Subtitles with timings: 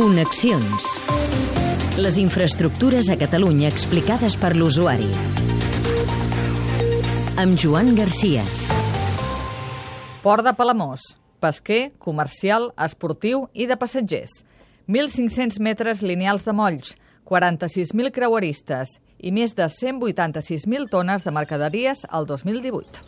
[0.00, 0.84] Connexions.
[2.00, 5.10] Les infraestructures a Catalunya explicades per l'usuari.
[7.42, 8.40] Amb Joan Garcia.
[10.22, 11.04] Port de Palamós.
[11.44, 14.38] Pesquer, comercial, esportiu i de passatgers.
[14.88, 16.94] 1.500 metres lineals de molls,
[17.28, 23.04] 46.000 creueristes i més de 186.000 tones de mercaderies al 2018.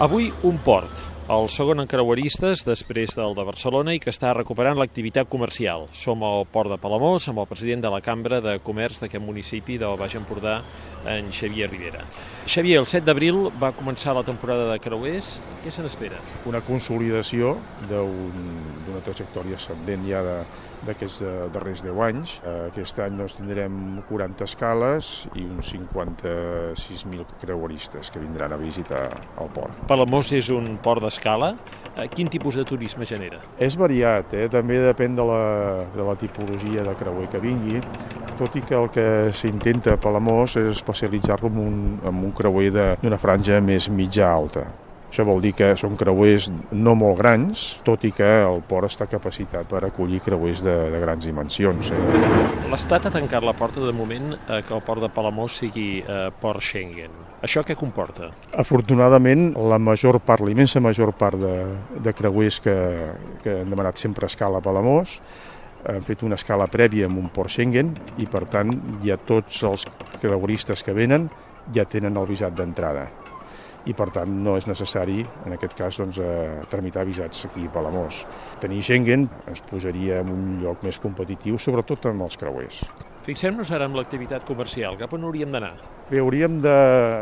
[0.00, 0.97] Avui un port,
[1.28, 5.84] el segon en creueristes després del de Barcelona i que està recuperant l'activitat comercial.
[5.92, 9.76] Som al port de Palamós amb el president de la Cambra de Comerç d'aquest municipi
[9.76, 10.62] del Baix Empordà,
[11.06, 12.04] en Xavier Rivera.
[12.48, 15.36] Xavier, el 7 d'abril va començar la temporada de creuers.
[15.64, 16.16] Què se n'espera?
[16.48, 17.58] Una consolidació
[17.90, 20.38] d'una trajectòria ascendent ja de,
[20.86, 21.22] d'aquests
[21.54, 22.34] darrers 10 anys.
[22.68, 29.04] Aquest any doncs, tindrem 40 escales i uns 56.000 creueristes que vindran a visitar
[29.40, 29.84] el port.
[29.90, 31.54] Palamós és un port d'escala.
[32.14, 33.40] Quin tipus de turisme genera?
[33.58, 34.46] És variat, eh?
[34.52, 35.42] també depèn de la,
[35.94, 37.82] de la tipologia de creuer que vingui,
[38.38, 42.72] tot i que el que s'intenta a Palamós és especialitzar-lo en, un, en un creuer
[42.72, 44.66] d'una franja més mitja-alta.
[45.08, 49.06] Això vol dir que són creuers no molt grans, tot i que el port està
[49.08, 51.88] capacitat per acollir creuers de, de grans dimensions.
[51.96, 52.02] Eh?
[52.68, 56.28] L'Estat ha tancat la porta de moment eh, que el port de Palamós sigui eh,
[56.42, 57.16] port Schengen.
[57.40, 58.34] Això què comporta?
[58.60, 61.54] Afortunadament, la major part, la immensa major part de,
[62.04, 62.76] de creuers que,
[63.44, 65.22] que han demanat sempre escala a Palamós
[65.86, 69.86] han fet una escala prèvia amb un port Schengen i, per tant, ja tots els
[70.18, 71.28] creueristes que venen
[71.74, 73.08] ja tenen el visat d'entrada
[73.88, 77.72] i per tant no és necessari en aquest cas doncs, eh, tramitar visats aquí a
[77.72, 78.24] Palamós.
[78.60, 82.82] Tenir Schengen ens posaria en un lloc més competitiu, sobretot amb els creuers.
[83.28, 84.96] Fixem-nos ara en l'activitat comercial.
[85.00, 85.74] Cap on hauríem d'anar?
[86.10, 86.76] Bé, hauríem de,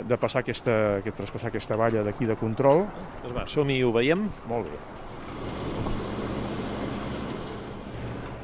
[0.06, 2.86] de passar aquesta, aquest, traspassar aquesta valla d'aquí de control.
[3.24, 4.28] Doncs va, som-hi i ho veiem.
[4.50, 4.95] Molt bé.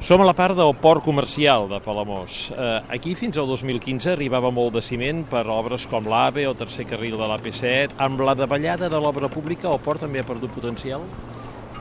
[0.03, 2.49] Som a la part del port comercial de Palamós.
[2.51, 6.83] Eh, aquí fins al 2015 arribava molt de ciment per obres com l'AVE o tercer
[6.89, 7.95] carril de l'AP7.
[8.03, 11.07] Amb la davallada de l'obra pública el port també ha perdut potencial?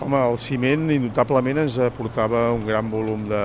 [0.01, 3.43] Home, el ciment indubtablement ens aportava un gran volum de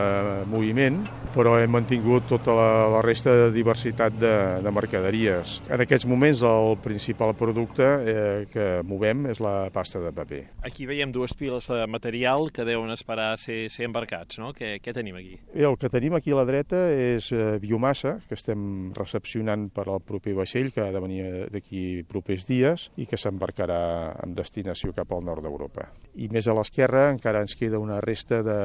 [0.49, 1.03] moviment,
[1.37, 5.57] però hem mantingut tota la, la resta de diversitat de, de mercaderies.
[5.69, 10.41] En aquests moments el principal producte eh, que movem és la pasta de paper.
[10.65, 14.49] Aquí veiem dues piles de material que deuen esperar ser, ser embarcats, no?
[14.57, 15.37] Què, què tenim aquí?
[15.53, 19.87] Bé, el que tenim aquí a la dreta és eh, biomassa, que estem recepcionant per
[19.87, 23.81] al proper vaixell, que ha de venir d'aquí propers dies i que s'embarcarà
[24.23, 25.91] en destinació cap al nord d'Europa.
[26.17, 28.59] I més a l'esquerra encara ens queda una resta de,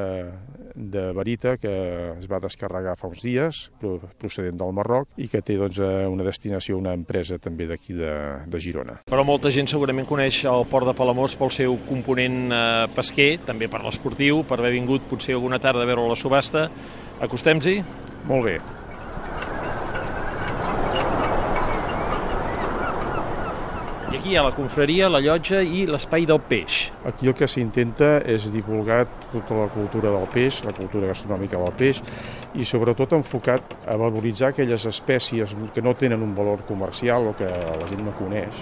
[0.74, 1.72] de varita que
[2.18, 3.62] es va descarregar fa uns dies,
[4.20, 8.12] procedent del Marroc, i que té doncs, una destinació una empresa també d'aquí de,
[8.46, 9.00] de Girona.
[9.10, 12.60] Però molta gent segurament coneix el port de Palamós pel seu component eh,
[12.96, 16.68] pesquer, també per l'esportiu, per haver vingut potser alguna tarda a veure la subhasta.
[17.22, 17.80] Acostem-s'hi?
[18.28, 18.81] Molt bé.
[24.22, 26.92] Aquí hi ha la confraria, la llotja i l'espai del peix.
[27.10, 29.00] Aquí el que s'intenta és divulgar
[29.32, 31.98] tota la cultura del peix, la cultura gastronòmica del peix,
[32.54, 37.48] i sobretot enfocat a valoritzar aquelles espècies que no tenen un valor comercial o que
[37.50, 38.60] la gent no coneix,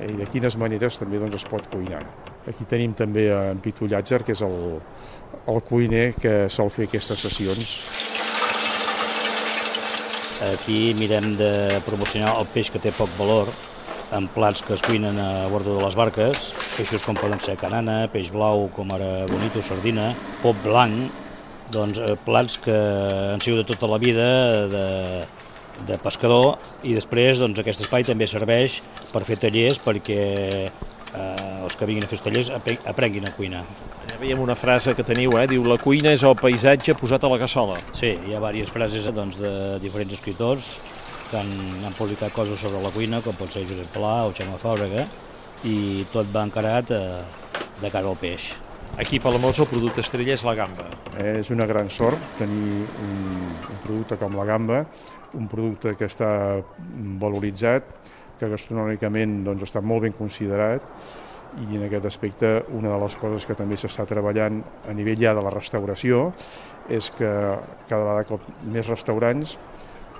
[0.00, 2.02] eh, i de quines maneres també doncs, es pot cuinar.
[2.50, 4.58] Aquí tenim també en Pitu Llàtzer, que és el,
[5.54, 7.78] el cuiner que sol fer aquestes sessions.
[10.50, 11.54] Aquí mirem de
[11.86, 13.54] promocionar el peix que té poc valor,
[14.14, 18.04] en plats que es cuinen a bordo de les barques, peixos com poden ser canana,
[18.12, 20.12] peix blau, com ara bonito, sardina,
[20.42, 21.10] pop blanc,
[21.72, 22.76] doncs eh, plats que
[23.32, 24.26] han sigut de tota la vida
[24.70, 24.86] de,
[25.88, 26.56] de pescador
[26.86, 28.80] i després doncs, aquest espai també serveix
[29.12, 30.20] per fer tallers perquè
[30.70, 32.52] eh, els que vinguin a fer tallers
[32.86, 33.64] aprenguin a cuinar.
[34.06, 35.48] Ja veiem una frase que teniu, eh?
[35.50, 37.80] diu la cuina és el paisatge posat a la cassola.
[37.98, 39.52] Sí, hi ha diverses frases doncs, de
[39.82, 40.76] diferents escriptors
[41.34, 41.50] han,
[41.86, 45.06] han publicat coses sobre la cuina, com pot ser Josep Pla o Xema Fàbrega,
[45.66, 47.02] i tot va encarat eh,
[47.82, 48.52] de cara al peix.
[48.96, 50.86] Aquí a Palamós el producte estrella és la gamba.
[51.20, 53.18] És una gran sort tenir un,
[53.74, 54.84] un producte com la gamba,
[55.36, 56.30] un producte que està
[57.20, 57.90] valoritzat,
[58.40, 60.84] que gastronòmicament doncs, està molt ben considerat
[61.56, 65.32] i en aquest aspecte una de les coses que també s'està treballant a nivell ja
[65.36, 66.30] de la restauració
[66.92, 67.30] és que
[67.88, 68.38] cada vegada
[68.72, 69.56] més restaurants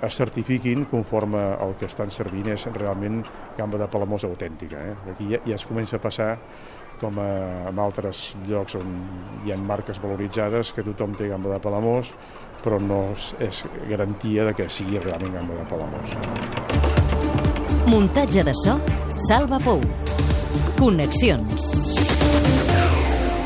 [0.01, 3.23] es certifiquin conforme el que estan servint és realment
[3.57, 4.81] gamba de Palamós autèntica.
[4.83, 4.95] Eh?
[5.13, 6.35] Aquí ja, ja es comença a passar
[7.01, 7.29] com a,
[7.69, 8.93] en altres llocs on
[9.45, 12.13] hi ha marques valoritzades que tothom té gamba de Palamós
[12.63, 13.01] però no
[13.39, 16.15] és, garantia de que sigui realment gamba de Palamós.
[17.87, 18.77] Muntatge de so,
[19.29, 19.83] Salva Pou.
[20.79, 21.71] Connexions.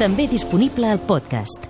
[0.02, 1.61] També disponible al podcast.